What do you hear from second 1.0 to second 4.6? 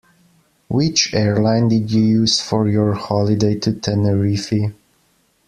airline did you use for your holiday to Tenerife?